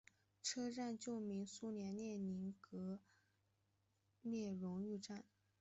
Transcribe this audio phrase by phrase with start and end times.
[0.41, 2.99] 车站旧名苏联列宁格
[4.23, 5.23] 勒荣誉站。